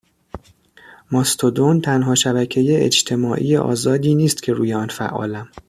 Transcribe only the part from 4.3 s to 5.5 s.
که روی آن فعالم